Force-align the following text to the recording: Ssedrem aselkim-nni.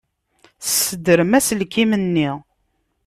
Ssedrem 0.67 1.31
aselkim-nni. 1.37 2.29